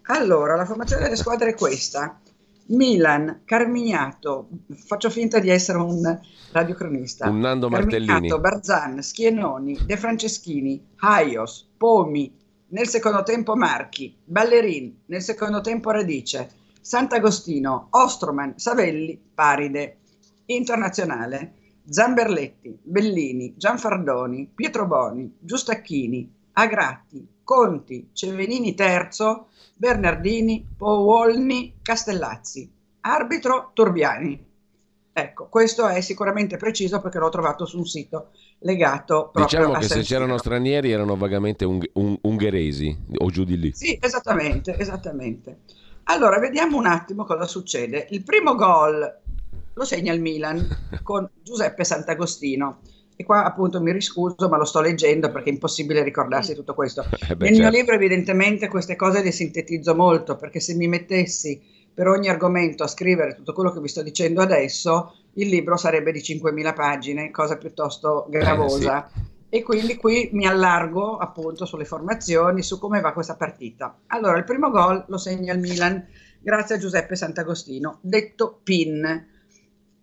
Allora, 0.08 0.56
la 0.56 0.66
formazione 0.66 1.04
delle 1.04 1.16
squadre 1.16 1.52
è 1.52 1.56
questa. 1.56 2.20
Milan, 2.68 3.42
Carmignato, 3.46 4.50
faccio 4.74 5.10
finta 5.10 5.40
di 5.40 5.50
essere 5.50 5.78
un 5.78 6.20
radiocronista. 6.52 7.30
Un 7.30 7.40
Nando 7.40 7.70
Martellini. 7.70 8.28
Barzan, 8.28 9.02
Schienoni, 9.02 9.78
De 9.86 9.96
Franceschini, 9.98 10.88
Haios, 10.98 11.70
Pomi, 11.78 12.34
nel 12.68 12.88
secondo 12.88 13.24
tempo 13.24 13.56
Marchi, 13.56 14.18
Ballerin, 14.24 15.04
nel 15.06 15.22
secondo 15.22 15.62
tempo 15.62 15.92
Radice, 15.92 16.50
Sant'Agostino, 16.82 17.88
Ostroman, 17.92 18.54
Savelli, 18.58 19.22
Paride. 19.34 19.98
Internazionale. 20.46 21.54
Zamberletti, 21.90 22.78
Bellini, 22.82 23.54
Gianfardoni, 23.58 24.50
Pietro 24.54 24.86
Boni, 24.88 25.36
Giustacchini, 25.40 26.32
Agratti, 26.54 27.26
Conti, 27.44 28.10
Cevenini 28.14 28.76
III, 28.78 29.08
Bernardini, 29.76 30.66
Powolni, 30.78 31.76
Castellazzi. 31.82 32.70
Arbitro 33.02 33.72
Turbiani. 33.74 34.46
Ecco, 35.14 35.48
questo 35.50 35.88
è 35.88 36.00
sicuramente 36.00 36.56
preciso 36.56 37.02
perché 37.02 37.18
l'ho 37.18 37.30
trovato 37.30 37.66
su 37.66 37.78
un 37.78 37.86
sito 37.86 38.30
legato 38.60 39.30
proprio 39.34 39.46
diciamo 39.46 39.74
che 39.80 39.88
se 39.88 40.02
c'erano 40.04 40.38
stranieri 40.38 40.92
erano 40.92 41.18
vagamente 41.18 41.66
ung- 41.66 41.90
un- 41.96 42.18
ungheresi 42.22 42.98
o 43.18 43.30
giù 43.30 43.44
di 43.44 43.58
lì. 43.58 43.72
Sì, 43.74 43.98
esattamente, 44.00 44.78
esattamente. 44.78 45.60
Allora, 46.04 46.40
vediamo 46.40 46.78
un 46.78 46.86
attimo 46.86 47.26
cosa 47.26 47.46
succede. 47.46 48.08
Il 48.12 48.24
primo 48.24 48.56
gol 48.56 49.20
lo 49.74 49.84
segna 49.84 50.14
il 50.14 50.22
Milan 50.22 50.68
con 51.04 51.30
Giuseppe 51.44 51.84
Sant'Agostino. 51.84 52.80
E 53.16 53.24
qua 53.24 53.44
appunto 53.44 53.82
mi 53.82 53.92
riscuso, 53.92 54.50
ma 54.50 54.58
lo 54.58 54.66
sto 54.66 54.82
leggendo 54.82 55.32
perché 55.32 55.50
è 55.50 55.54
impossibile 55.54 56.02
ricordarsi 56.02 56.56
tutto 56.56 56.74
questo. 56.74 57.04
Eh 57.30 57.36
beh, 57.36 57.46
Nel 57.46 57.56
certo. 57.56 57.70
mio 57.70 57.80
libro 57.80 57.94
evidentemente 57.96 58.68
queste 58.68 58.96
cose 58.96 59.22
le 59.22 59.32
sintetizzo 59.32 59.94
molto, 59.94 60.38
perché 60.38 60.60
se 60.60 60.74
mi 60.74 60.88
mettessi 60.88 61.62
per 61.94 62.08
ogni 62.08 62.30
argomento 62.30 62.84
a 62.84 62.88
scrivere 62.88 63.36
tutto 63.36 63.54
quello 63.54 63.72
che 63.72 63.80
vi 63.80 63.90
sto 63.90 64.02
dicendo 64.02 64.42
adesso, 64.42 65.16
il 65.34 65.50
libro 65.50 65.78
sarebbe 65.78 66.12
di 66.12 66.20
5.000 66.20 66.74
pagine, 66.74 67.30
cosa 67.32 67.58
piuttosto 67.58 68.26
gravosa. 68.30 69.06
Eh, 69.06 69.10
sì. 69.14 69.30
E 69.54 69.64
quindi 69.64 69.98
qui 69.98 70.30
mi 70.32 70.48
allargo 70.48 71.18
appunto 71.18 71.66
sulle 71.66 71.86
formazioni, 71.86 72.64
su 72.64 72.80
come 72.80 73.02
va 73.02 73.12
questa 73.12 73.36
partita. 73.36 74.00
Allora, 74.08 74.38
il 74.38 74.46
primo 74.46 74.70
gol 74.72 75.04
lo 75.08 75.18
segna 75.18 75.54
il 75.54 75.60
Milan, 75.60 76.04
grazie 76.40 76.76
a 76.76 76.78
Giuseppe 76.78 77.16
Sant'Agostino, 77.16 78.00
detto 78.02 78.62
PIN. 78.64 79.28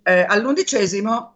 Eh, 0.09 0.25
all'undicesimo 0.27 1.35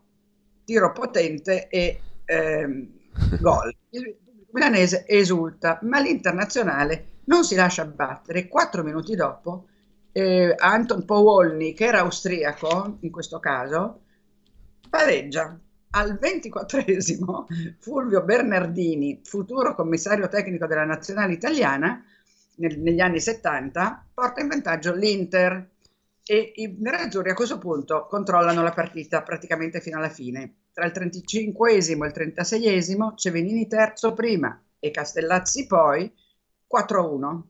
tiro 0.64 0.92
potente 0.92 1.68
e 1.68 2.00
eh, 2.24 2.88
gol. 3.38 3.76
Il 3.90 4.16
milanese 4.50 5.04
esulta, 5.06 5.78
ma 5.82 6.00
l'internazionale 6.00 7.20
non 7.24 7.44
si 7.44 7.54
lascia 7.54 7.84
battere. 7.84 8.48
Quattro 8.48 8.82
minuti 8.82 9.14
dopo, 9.14 9.66
eh, 10.12 10.54
Anton 10.56 11.04
Powolny, 11.04 11.74
che 11.74 11.84
era 11.84 11.98
austriaco 11.98 12.96
in 13.00 13.10
questo 13.10 13.38
caso, 13.40 14.00
pareggia. 14.88 15.54
Al 15.90 16.18
ventiquattresimo, 16.18 17.48
Fulvio 17.78 18.22
Bernardini, 18.22 19.20
futuro 19.22 19.74
commissario 19.74 20.28
tecnico 20.28 20.66
della 20.66 20.86
nazionale 20.86 21.34
italiana, 21.34 22.02
nel, 22.54 22.78
negli 22.78 23.00
anni 23.00 23.20
70, 23.20 24.06
porta 24.14 24.40
in 24.40 24.48
vantaggio 24.48 24.94
l'Inter 24.94 25.71
e 26.24 26.52
i 26.56 26.76
nerazzurri 26.78 27.30
a 27.30 27.34
questo 27.34 27.58
punto 27.58 28.06
controllano 28.08 28.62
la 28.62 28.72
partita 28.72 29.22
praticamente 29.22 29.80
fino 29.80 29.98
alla 29.98 30.08
fine. 30.08 30.56
Tra 30.72 30.86
il 30.86 30.92
35 30.92 31.72
e 31.72 32.06
il 32.06 32.12
36 32.12 32.66
Cevenini 33.16 33.66
terzo 33.66 34.14
prima 34.14 34.60
e 34.78 34.90
Castellazzi 34.90 35.66
poi 35.66 36.12
4-1. 36.72 37.40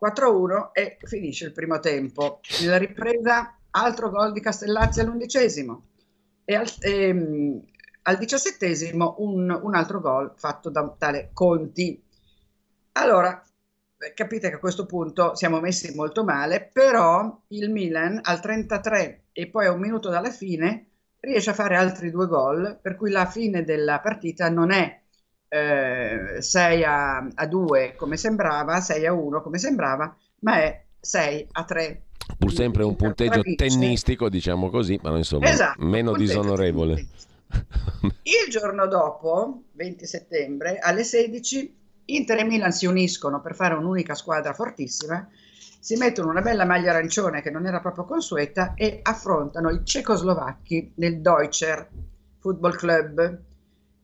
4-1 0.00 0.70
e 0.72 0.98
finisce 1.02 1.46
il 1.46 1.52
primo 1.52 1.80
tempo. 1.80 2.40
Nella 2.60 2.78
ripresa 2.78 3.58
altro 3.70 4.10
gol 4.10 4.32
di 4.32 4.40
Castellazzi 4.40 5.00
all'undicesimo 5.00 5.86
e 6.44 6.54
al, 6.54 6.70
ehm, 6.80 7.62
al 8.02 8.18
diciassettesimo 8.18 9.16
un, 9.18 9.60
un 9.62 9.74
altro 9.74 10.00
gol 10.00 10.32
fatto 10.36 10.70
da 10.70 10.94
tale 10.96 11.30
Conti. 11.32 12.02
Allora, 12.92 13.42
capite 14.14 14.48
che 14.48 14.56
a 14.56 14.58
questo 14.58 14.86
punto 14.86 15.34
siamo 15.34 15.60
messi 15.60 15.94
molto 15.94 16.24
male, 16.24 16.68
però 16.72 17.40
il 17.48 17.70
Milan 17.70 18.20
al 18.22 18.40
33 18.40 19.24
e 19.32 19.48
poi 19.48 19.66
a 19.66 19.72
un 19.72 19.80
minuto 19.80 20.10
dalla 20.10 20.30
fine 20.30 20.86
riesce 21.20 21.50
a 21.50 21.54
fare 21.54 21.76
altri 21.76 22.10
due 22.10 22.26
gol, 22.26 22.78
per 22.80 22.96
cui 22.96 23.10
la 23.10 23.26
fine 23.26 23.64
della 23.64 24.00
partita 24.00 24.50
non 24.50 24.70
è 24.70 25.00
eh, 25.48 26.40
6 26.40 26.84
a, 26.84 27.26
a 27.34 27.46
2 27.46 27.94
come 27.96 28.16
sembrava, 28.16 28.80
6 28.80 29.06
a 29.06 29.12
1 29.12 29.42
come 29.42 29.58
sembrava, 29.58 30.14
ma 30.40 30.56
è 30.56 30.84
6 31.00 31.48
a 31.52 31.64
3. 31.64 32.02
Pur 32.38 32.52
sempre 32.52 32.84
un 32.84 32.96
punteggio 32.96 33.42
tennistico, 33.54 34.28
diciamo 34.28 34.70
così, 34.70 34.98
ma 35.02 35.16
insomma 35.16 35.48
esatto, 35.48 35.84
meno 35.84 36.14
disonorevole. 36.14 37.06
Il 38.22 38.50
giorno 38.50 38.86
dopo, 38.86 39.64
20 39.72 40.06
settembre, 40.06 40.78
alle 40.78 41.04
16, 41.04 41.83
Inter 42.06 42.38
e 42.38 42.44
Milan 42.44 42.72
si 42.72 42.86
uniscono 42.86 43.40
per 43.40 43.54
fare 43.54 43.74
un'unica 43.74 44.14
squadra 44.14 44.52
fortissima, 44.52 45.28
si 45.80 45.96
mettono 45.96 46.30
una 46.30 46.40
bella 46.40 46.64
maglia 46.64 46.90
arancione 46.90 47.42
che 47.42 47.50
non 47.50 47.66
era 47.66 47.80
proprio 47.80 48.04
consueta 48.04 48.74
e 48.74 49.00
affrontano 49.02 49.70
i 49.70 49.84
cecoslovacchi 49.84 50.92
nel 50.96 51.20
Deutscher 51.20 51.88
Football 52.38 52.76
Club. 52.76 53.40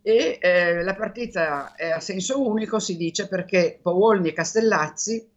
E 0.03 0.39
eh, 0.41 0.83
la 0.83 0.95
partita 0.95 1.75
è 1.75 1.91
a 1.91 2.01
senso 2.01 2.47
unico, 2.47 2.79
si 2.79 2.97
dice, 2.97 3.29
perché 3.29 3.79
Powolny 3.83 4.29
e 4.29 4.33
Castellazzi 4.33 5.29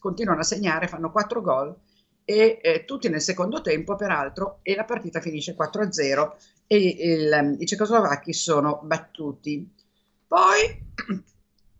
continuano 0.00 0.40
a 0.40 0.44
segnare, 0.44 0.88
fanno 0.88 1.10
quattro 1.10 1.40
gol 1.40 1.76
e 2.24 2.60
eh, 2.62 2.84
tutti 2.84 3.08
nel 3.08 3.20
secondo 3.20 3.60
tempo 3.60 3.96
peraltro 3.96 4.58
e 4.62 4.74
la 4.74 4.84
partita 4.84 5.20
finisce 5.20 5.56
4-0 5.56 6.32
e 6.66 6.76
il, 6.76 7.56
i 7.58 7.66
cecoslovacchi 7.66 8.32
sono 8.32 8.80
battuti. 8.82 9.68
Poi 10.26 10.90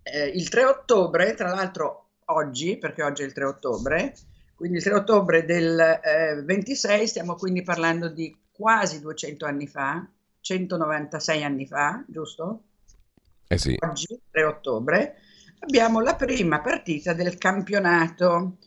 eh, 0.02 0.26
il 0.26 0.48
3 0.48 0.64
ottobre, 0.64 1.34
tra 1.34 1.48
l'altro 1.48 2.10
oggi, 2.26 2.76
perché 2.76 3.02
oggi 3.02 3.22
è 3.22 3.26
il 3.26 3.32
3 3.32 3.44
ottobre, 3.44 4.14
quindi 4.54 4.78
il 4.78 4.82
3 4.82 4.94
ottobre 4.94 5.44
del 5.44 5.78
eh, 5.78 6.42
26, 6.42 7.06
stiamo 7.06 7.34
quindi 7.34 7.62
parlando 7.62 8.08
di 8.08 8.36
quasi 8.52 9.00
200 9.00 9.46
anni 9.46 9.66
fa, 9.66 10.06
196 10.40 11.44
anni 11.44 11.66
fa, 11.66 12.04
giusto? 12.06 12.62
Eh 13.48 13.58
sì. 13.58 13.76
Oggi, 13.78 14.20
3 14.30 14.44
ottobre, 14.44 15.16
abbiamo 15.60 16.00
la 16.00 16.14
prima 16.14 16.60
partita 16.60 17.12
del 17.12 17.38
campionato. 17.38 18.58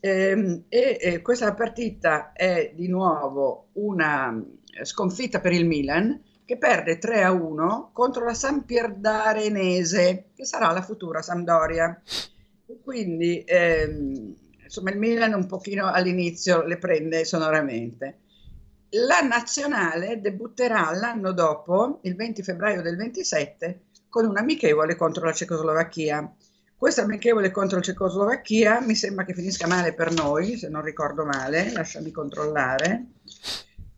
Eh, 0.00 0.64
e, 0.68 0.98
e 1.00 1.22
questa 1.22 1.54
partita 1.54 2.32
è 2.32 2.72
di 2.72 2.86
nuovo 2.86 3.70
una 3.72 4.40
sconfitta 4.82 5.40
per 5.40 5.52
il 5.52 5.66
Milan 5.66 6.22
che 6.48 6.56
perde 6.56 6.96
3 6.96 7.24
a 7.24 7.30
1 7.30 7.90
contro 7.92 8.24
la 8.24 8.32
Sampierdarenese, 8.32 10.30
che 10.34 10.46
sarà 10.46 10.72
la 10.72 10.80
futura 10.80 11.20
Sampdoria. 11.20 12.00
quindi 12.82 13.44
ehm, 13.44 14.34
insomma 14.62 14.90
il 14.90 14.98
Milan 14.98 15.34
un 15.34 15.44
pochino 15.44 15.92
all'inizio 15.92 16.62
le 16.62 16.78
prende 16.78 17.26
sonoramente. 17.26 18.20
La 18.92 19.20
nazionale 19.20 20.22
debutterà 20.22 20.90
l'anno 20.94 21.32
dopo, 21.32 21.98
il 22.04 22.16
20 22.16 22.42
febbraio 22.42 22.80
del 22.80 22.96
27, 22.96 23.80
con 24.08 24.24
un 24.24 24.38
amichevole 24.38 24.96
contro 24.96 25.26
la 25.26 25.34
Cecoslovacchia. 25.34 26.34
Questa 26.78 27.02
amichevole 27.02 27.50
contro 27.50 27.76
la 27.76 27.82
Cecoslovacchia 27.82 28.80
mi 28.80 28.94
sembra 28.94 29.26
che 29.26 29.34
finisca 29.34 29.66
male 29.66 29.92
per 29.92 30.14
noi, 30.14 30.56
se 30.56 30.70
non 30.70 30.80
ricordo 30.80 31.26
male, 31.26 31.70
lasciami 31.72 32.10
controllare 32.10 33.08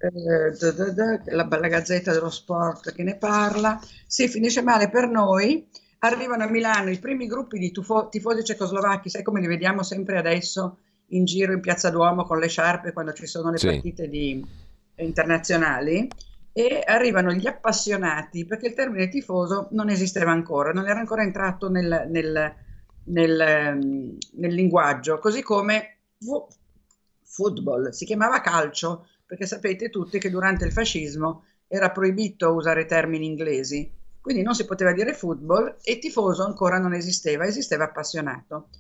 eh, 0.01 1.35
la 1.35 1.45
bella 1.45 1.69
gazzetta 1.69 2.13
dello 2.13 2.31
sport 2.31 2.93
che 2.93 3.03
ne 3.03 3.17
parla. 3.17 3.81
Sì, 4.07 4.29
finisce 4.29 4.63
male 4.63 4.89
per 4.89 5.09
noi. 5.09 5.69
Arrivano 6.01 6.45
a 6.45 6.49
Milano 6.49 6.91
i 6.91 6.99
primi 6.99 7.27
gruppi 7.27 7.59
di 7.59 7.71
tufo- 7.71 8.09
tifosi 8.09 8.43
cecoslovacchi, 8.43 9.11
sai 9.11 9.23
come 9.23 9.41
li 9.41 9.47
vediamo 9.47 9.83
sempre 9.83 10.19
adesso 10.19 10.79
in 11.09 11.25
giro 11.25 11.53
in 11.53 11.61
Piazza 11.61 11.91
Duomo 11.91 12.25
con 12.25 12.39
le 12.39 12.49
sciarpe 12.49 12.93
quando 12.93 13.13
ci 13.13 13.27
sono 13.27 13.51
le 13.51 13.59
sì. 13.59 13.67
partite 13.67 14.09
di, 14.09 14.43
internazionali 15.05 16.09
e 16.53 16.83
arrivano 16.85 17.33
gli 17.33 17.47
appassionati 17.47 18.45
perché 18.45 18.69
il 18.69 18.75
termine 18.75 19.09
tifoso 19.09 19.69
non 19.73 19.89
esisteva 19.89 20.33
ancora, 20.33 20.73
non 20.73 20.89
era 20.89 20.99
ancora 20.99 21.23
entrato 21.23 21.69
nel, 21.69 22.07
nel, 22.09 22.55
nel, 23.05 23.41
ehm, 23.41 24.19
nel 24.35 24.55
linguaggio, 24.55 25.19
così 25.19 25.43
come 25.43 25.99
fu- 26.19 26.47
football, 27.23 27.91
si 27.91 28.05
chiamava 28.05 28.41
calcio 28.41 29.07
perché 29.31 29.47
sapete 29.47 29.91
tutti 29.91 30.19
che 30.19 30.29
durante 30.29 30.65
il 30.65 30.73
fascismo 30.73 31.45
era 31.69 31.93
proibito 31.93 32.53
usare 32.53 32.85
termini 32.85 33.27
inglesi, 33.27 33.89
quindi 34.21 34.43
non 34.43 34.57
si 34.57 34.65
poteva 34.65 34.93
dire 34.93 35.15
football 35.15 35.77
e 35.85 36.01
tifoso 36.01 36.45
ancora 36.45 36.81
non 36.81 36.95
esisteva, 36.95 37.47
esisteva 37.47 37.85
appassionato. 37.85 38.71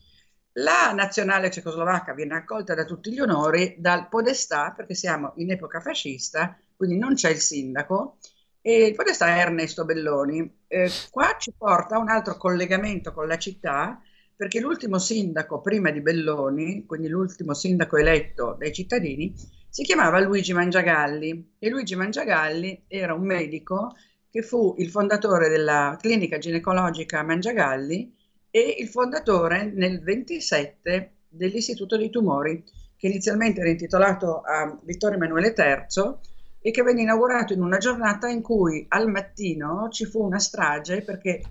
La 0.55 0.91
nazionale 0.93 1.53
cecoslovacca 1.53 2.15
viene 2.15 2.35
accolta 2.35 2.75
da 2.75 2.85
tutti 2.85 3.13
gli 3.13 3.21
onori 3.21 3.77
dal 3.79 4.09
podestà, 4.09 4.73
perché 4.77 4.97
siamo 4.97 5.35
in 5.37 5.53
epoca 5.53 5.81
fascista, 5.81 6.59
quindi 6.77 6.99
non 6.99 7.15
c'è 7.15 7.31
il 7.31 7.39
sindaco, 7.39 8.17
e 8.61 8.87
il 8.87 8.95
podestà 8.97 9.29
è 9.29 9.39
Ernesto 9.39 9.85
Belloni. 9.85 10.63
Eh, 10.67 10.91
qua 11.13 11.37
ci 11.39 11.53
porta 11.57 11.97
un 11.97 12.09
altro 12.09 12.37
collegamento 12.37 13.13
con 13.13 13.29
la 13.29 13.39
città, 13.39 14.03
perché 14.35 14.59
l'ultimo 14.59 14.99
sindaco 14.99 15.61
prima 15.61 15.93
di 15.93 16.01
Belloni, 16.01 16.87
quindi 16.87 17.07
l'ultimo 17.07 17.55
sindaco 17.55 17.97
eletto 17.97 18.57
dai 18.59 18.73
cittadini, 18.73 19.33
si 19.71 19.85
chiamava 19.85 20.19
Luigi 20.19 20.53
Mangiagalli 20.53 21.55
e 21.59 21.69
Luigi 21.69 21.95
Mangiagalli 21.95 22.87
era 22.89 23.15
un 23.15 23.25
medico 23.25 23.95
che 24.29 24.43
fu 24.43 24.75
il 24.79 24.91
fondatore 24.91 25.49
della 25.49 25.97
clinica 26.01 26.39
ginecologica 26.39 27.23
Mangiagalli 27.23 28.13
e 28.51 28.77
il 28.81 28.89
fondatore 28.89 29.71
nel 29.73 30.03
27 30.03 31.13
dell'Istituto 31.29 31.97
dei 31.97 32.11
Tumori, 32.11 32.65
che 32.97 33.07
inizialmente 33.07 33.61
era 33.61 33.71
intitolato 33.71 34.41
a 34.41 34.77
Vittorio 34.83 35.17
Emanuele 35.17 35.55
III 35.57 36.15
e 36.61 36.71
che 36.73 36.83
venne 36.83 37.03
inaugurato 37.03 37.53
in 37.53 37.63
una 37.63 37.79
giornata 37.79 38.29
in 38.29 38.43
cui 38.43 38.85
al 38.89 39.09
mattino 39.09 39.89
ci 39.91 40.05
fu 40.05 40.25
una 40.25 40.41
strage 40.41 41.03
perché 41.03 41.43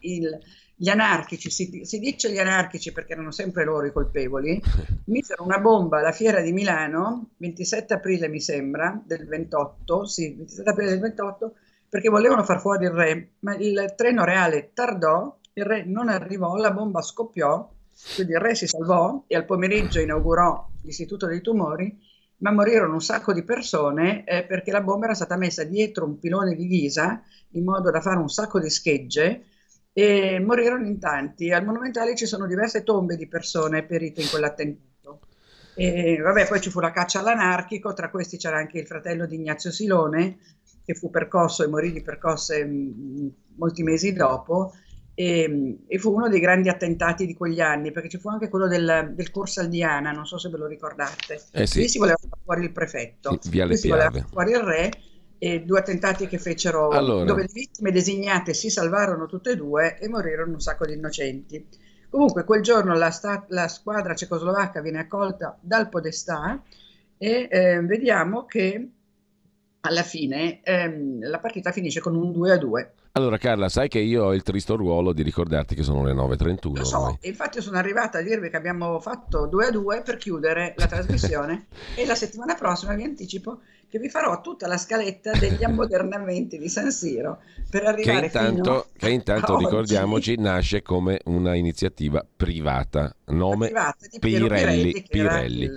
il, 0.00 0.38
gli 0.82 0.88
anarchici, 0.88 1.48
si, 1.48 1.82
si, 1.84 2.00
dice 2.00 2.32
gli 2.32 2.38
anarchici 2.38 2.90
perché 2.90 3.12
erano 3.12 3.30
sempre 3.30 3.62
loro 3.62 3.86
i 3.86 3.92
colpevoli, 3.92 4.60
misero 5.06 5.44
una 5.44 5.60
bomba 5.60 6.00
alla 6.00 6.10
fiera 6.10 6.40
di 6.40 6.50
Milano, 6.50 7.28
27 7.36 7.94
aprile 7.94 8.26
mi 8.26 8.40
sembra, 8.40 9.00
del 9.06 9.28
28, 9.28 10.04
sì, 10.06 10.34
27 10.34 10.68
aprile 10.68 10.90
del 10.90 10.98
28, 10.98 11.54
perché 11.88 12.08
volevano 12.08 12.42
far 12.42 12.60
fuori 12.60 12.86
il 12.86 12.90
re, 12.90 13.28
ma 13.40 13.54
il 13.54 13.94
treno 13.96 14.24
reale 14.24 14.72
tardò, 14.74 15.38
il 15.52 15.64
re 15.64 15.84
non 15.84 16.08
arrivò, 16.08 16.56
la 16.56 16.72
bomba 16.72 17.00
scoppiò, 17.00 17.70
quindi 18.16 18.32
il 18.32 18.40
re 18.40 18.56
si 18.56 18.66
salvò 18.66 19.22
e 19.28 19.36
al 19.36 19.44
pomeriggio 19.44 20.00
inaugurò 20.00 20.66
l'Istituto 20.82 21.28
dei 21.28 21.42
Tumori, 21.42 21.96
ma 22.38 22.50
morirono 22.50 22.94
un 22.94 23.00
sacco 23.00 23.32
di 23.32 23.44
persone 23.44 24.24
eh, 24.24 24.42
perché 24.42 24.72
la 24.72 24.80
bomba 24.80 25.04
era 25.04 25.14
stata 25.14 25.36
messa 25.36 25.62
dietro 25.62 26.06
un 26.06 26.18
pilone 26.18 26.56
di 26.56 26.66
ghisa 26.66 27.22
in 27.50 27.62
modo 27.62 27.88
da 27.92 28.00
fare 28.00 28.18
un 28.18 28.28
sacco 28.28 28.58
di 28.58 28.68
schegge 28.68 29.44
e 29.92 30.40
morirono 30.40 30.86
in 30.86 30.98
tanti. 30.98 31.52
Al 31.52 31.64
Monumentale 31.64 32.16
ci 32.16 32.26
sono 32.26 32.46
diverse 32.46 32.82
tombe 32.82 33.16
di 33.16 33.26
persone 33.26 33.84
perite 33.84 34.22
in 34.22 34.28
quell'attentato. 34.30 35.20
E 35.74 36.18
vabbè, 36.20 36.48
poi 36.48 36.60
ci 36.60 36.70
fu 36.70 36.80
la 36.80 36.90
caccia 36.90 37.20
all'anarchico, 37.20 37.94
tra 37.94 38.10
questi 38.10 38.36
c'era 38.36 38.58
anche 38.58 38.78
il 38.78 38.86
fratello 38.86 39.26
di 39.26 39.36
Ignazio 39.36 39.70
Silone, 39.70 40.38
che 40.84 40.94
fu 40.94 41.10
percosso 41.10 41.64
e 41.64 41.68
morì 41.68 41.92
di 41.92 42.02
percosse 42.02 42.64
mh, 42.64 43.34
molti 43.56 43.82
mesi 43.82 44.12
dopo, 44.12 44.74
e, 45.14 45.78
e, 45.86 45.98
fu 45.98 46.12
uno 46.14 46.28
dei 46.28 46.40
grandi 46.40 46.68
attentati 46.68 47.26
di 47.26 47.34
quegli 47.34 47.60
anni, 47.60 47.90
perché 47.90 48.08
ci 48.08 48.18
fu 48.18 48.28
anche 48.28 48.48
quello 48.48 48.66
del, 48.66 49.12
del 49.14 49.30
Corso 49.30 49.60
Aldiana, 49.60 50.10
non 50.10 50.26
so 50.26 50.38
se 50.38 50.48
ve 50.50 50.58
lo 50.58 50.66
ricordate. 50.66 51.42
Eh 51.52 51.66
sì. 51.66 51.80
Lì 51.80 51.88
si 51.88 51.98
voleva 51.98 52.18
fare 52.18 52.42
fuori 52.42 52.64
il 52.64 52.72
prefetto, 52.72 53.38
sì, 53.40 53.48
via 53.50 53.64
le 53.64 53.76
si 53.76 53.88
voleva 53.88 54.10
fare 54.10 54.26
fuori 54.30 54.50
il 54.52 54.60
re, 54.60 54.90
e 55.42 55.64
due 55.64 55.80
attentati 55.80 56.28
che 56.28 56.38
fecero, 56.38 56.90
allora. 56.90 57.24
dove 57.24 57.42
le 57.42 57.48
vittime 57.52 57.90
designate 57.90 58.54
si 58.54 58.70
salvarono 58.70 59.26
tutte 59.26 59.50
e 59.50 59.56
due 59.56 59.98
e 59.98 60.08
morirono 60.08 60.52
un 60.52 60.60
sacco 60.60 60.86
di 60.86 60.92
innocenti. 60.92 61.66
Comunque 62.08 62.44
quel 62.44 62.62
giorno 62.62 62.94
la, 62.94 63.10
sta- 63.10 63.44
la 63.48 63.66
squadra 63.66 64.14
cecoslovacca 64.14 64.80
viene 64.80 65.00
accolta 65.00 65.58
dal 65.60 65.88
Podestà 65.88 66.62
e 67.18 67.48
eh, 67.50 67.80
vediamo 67.80 68.46
che 68.46 68.88
alla 69.80 70.04
fine 70.04 70.60
ehm, 70.62 71.28
la 71.28 71.40
partita 71.40 71.72
finisce 71.72 71.98
con 71.98 72.14
un 72.14 72.30
2 72.30 72.52
a 72.52 72.56
2. 72.56 72.92
Allora 73.14 73.36
Carla, 73.36 73.68
sai 73.68 73.88
che 73.88 73.98
io 73.98 74.24
ho 74.24 74.34
il 74.34 74.42
tristo 74.42 74.74
ruolo 74.74 75.12
di 75.12 75.22
ricordarti 75.22 75.74
che 75.74 75.82
sono 75.82 76.02
le 76.02 76.14
9.31. 76.14 76.76
Lo 76.76 76.84
so, 76.84 76.98
ormai. 76.98 77.18
infatti 77.20 77.60
sono 77.60 77.76
arrivata 77.76 78.18
a 78.18 78.22
dirvi 78.22 78.48
che 78.48 78.56
abbiamo 78.56 78.98
fatto 79.00 79.46
2 79.46 79.66
a 79.66 79.70
2 79.70 80.00
per 80.00 80.16
chiudere 80.16 80.72
la 80.78 80.86
trasmissione 80.86 81.66
e 81.94 82.06
la 82.06 82.14
settimana 82.14 82.54
prossima 82.54 82.94
vi 82.94 83.04
anticipo 83.04 83.60
che 83.90 83.98
vi 83.98 84.08
farò 84.08 84.40
tutta 84.40 84.66
la 84.66 84.78
scaletta 84.78 85.32
degli 85.32 85.62
ammodernamenti 85.62 86.56
di 86.56 86.70
San 86.70 86.90
Siro 86.90 87.40
per 87.68 87.84
arrivare 87.84 88.30
che 88.30 88.38
intanto, 88.38 88.86
che 88.96 89.10
intanto 89.10 89.58
ricordiamoci 89.58 90.38
nasce 90.38 90.80
come 90.80 91.20
una 91.26 91.54
iniziativa 91.54 92.24
privata, 92.34 93.14
nome 93.26 93.66
privata 93.66 94.06
Pirelli. 94.18 94.48
Pirelli, 94.48 95.06
Pirelli. 95.06 95.70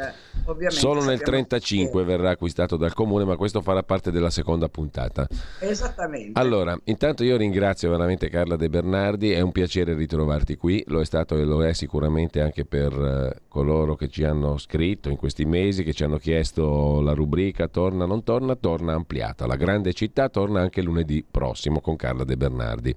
Il, 0.48 0.72
Solo 0.72 1.04
nel 1.04 1.20
1935 1.20 2.02
che... 2.02 2.08
verrà 2.08 2.32
acquistato 2.32 2.78
dal 2.78 2.94
comune, 2.94 3.26
ma 3.26 3.36
questo 3.36 3.62
farà 3.62 3.84
parte 3.84 4.12
della 4.12 4.30
seconda 4.30 4.70
puntata. 4.70 5.28
Esattamente. 5.60 6.40
Allora, 6.40 6.78
intanto 6.86 7.24
io 7.24 7.38
ringrazio 7.38 7.90
veramente 7.90 8.30
Carla 8.30 8.56
De 8.56 8.70
Bernardi, 8.70 9.32
è 9.32 9.42
un 9.42 9.52
piacere 9.52 9.94
ritrovarti 9.96 10.56
qui, 10.56 10.84
lo 10.88 11.02
è 11.02 11.06
stato 11.06 11.38
e 11.38 11.44
lo 11.44 11.66
è 11.66 11.74
sicuramente 11.74 12.42
anche 12.42 12.66
per 12.66 12.94
uh, 12.94 13.42
coloro 13.48 13.96
che 13.96 14.08
ci 14.08 14.24
hanno 14.24 14.58
scritto 14.58 15.10
in 15.10 15.18
questi 15.18 15.46
mesi, 15.46 15.84
che 15.84 15.94
ci 15.94 16.04
hanno 16.04 16.18
chiesto 16.18 17.02
la 17.02 17.14
rubrica 17.14 17.68
Torna, 17.68 18.06
non 18.06 18.24
torna, 18.24 18.56
torna 18.56 18.94
ampliata. 18.94 19.48
La 19.48 19.56
grande 19.56 19.94
città 19.94 20.30
torna 20.30 20.62
anche 20.62 20.82
lunedì 20.82 21.26
prossimo 21.30 21.82
con 21.82 21.96
Carla 21.96 22.24
De 22.24 22.38
Bernardi. 22.38 22.96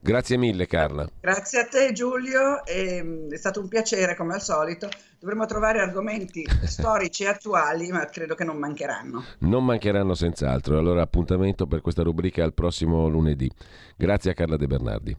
Grazie 0.00 0.36
mille 0.36 0.66
Carla. 0.66 1.08
Grazie 1.20 1.60
a 1.60 1.66
te 1.66 1.92
Giulio, 1.92 2.64
è 2.64 3.04
stato 3.34 3.60
un 3.60 3.68
piacere 3.68 4.16
come 4.16 4.34
al 4.34 4.42
solito. 4.42 4.88
Dovremmo 5.22 5.46
trovare 5.46 5.78
argomenti 5.78 6.44
storici 6.66 7.22
e 7.22 7.28
attuali, 7.28 7.92
ma 7.92 8.04
credo 8.06 8.34
che 8.34 8.42
non 8.42 8.56
mancheranno. 8.56 9.22
Non 9.38 9.64
mancheranno 9.64 10.14
senz'altro. 10.14 10.76
Allora 10.76 11.02
appuntamento 11.02 11.68
per 11.68 11.80
questa 11.80 12.02
rubrica 12.02 12.42
al 12.42 12.52
prossimo 12.52 13.06
lunedì. 13.06 13.48
Grazie 13.96 14.32
a 14.32 14.34
Carla 14.34 14.56
De 14.56 14.66
Bernardi. 14.66 15.16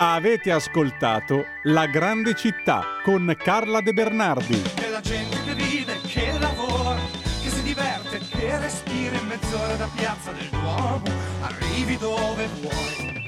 Avete 0.00 0.50
ascoltato 0.50 1.44
La 1.64 1.86
grande 1.86 2.34
città 2.34 2.82
con 3.04 3.32
Carla 3.38 3.80
De 3.80 3.92
Bernardi. 3.92 4.62
Che 4.62 4.90
la 4.90 5.00
gente 5.00 5.36
che 5.44 5.54
vive, 5.54 6.00
che 6.00 6.36
lavora, 6.40 6.96
che 7.40 7.48
si 7.50 7.62
diverte, 7.62 8.18
che 8.18 8.58
respira 8.58 9.16
in 9.16 9.26
mezz'ora 9.28 9.76
da 9.76 9.88
piazza 9.94 10.32
del 10.32 10.48
Duomo, 10.50 11.02
arrivi 11.40 11.96
dove 11.96 12.48
vuoi. 12.60 13.27